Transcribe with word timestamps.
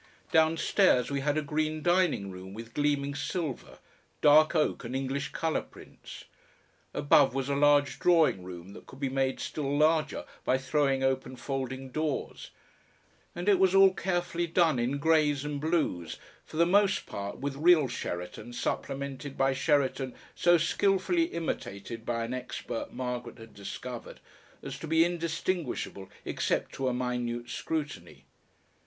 Downstairs 0.31 1.11
we 1.11 1.19
had 1.19 1.37
a 1.37 1.43
green 1.43 1.83
dining 1.83 2.31
room 2.31 2.55
with 2.55 2.73
gleaming 2.73 3.13
silver, 3.13 3.77
dark 4.19 4.55
oak, 4.55 4.83
and 4.83 4.95
English 4.95 5.31
colour 5.31 5.61
prints; 5.61 6.23
above 6.91 7.35
was 7.35 7.49
a 7.49 7.55
large 7.55 7.99
drawing 7.99 8.43
room 8.43 8.73
that 8.73 8.87
could 8.87 8.99
be 8.99 9.09
made 9.09 9.39
still 9.39 9.77
larger 9.77 10.25
by 10.43 10.57
throwing 10.57 11.03
open 11.03 11.35
folding 11.35 11.91
doors, 11.91 12.49
and 13.35 13.47
it 13.47 13.59
was 13.59 13.75
all 13.75 13.93
carefully 13.93 14.47
done 14.47 14.79
in 14.79 14.97
greys 14.97 15.45
and 15.45 15.61
blues, 15.61 16.17
for 16.47 16.57
the 16.57 16.65
most 16.65 17.05
part 17.05 17.37
with 17.37 17.55
real 17.55 17.87
Sheraton 17.87 18.53
supplemented 18.53 19.37
by 19.37 19.53
Sheraton 19.53 20.15
so 20.33 20.57
skilfully 20.57 21.25
imitated 21.25 22.07
by 22.07 22.25
an 22.25 22.33
expert 22.33 22.91
Margaret 22.91 23.37
had 23.37 23.53
discovered 23.53 24.19
as 24.63 24.79
to 24.79 24.87
be 24.87 25.05
indistinguishable 25.05 26.09
except 26.25 26.71
to 26.71 26.87
a 26.87 26.91
minute 26.91 27.51
scrutiny. 27.51 28.25